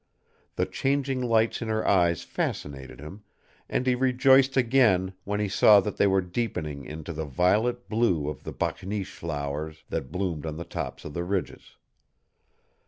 [0.55, 3.23] The changing lights in her eyes fascinated him,
[3.69, 8.27] and he rejoiced again when he saw that they were deepening into the violet blue
[8.27, 11.75] of the bakneesh flowers that bloomed on the tops of the ridges.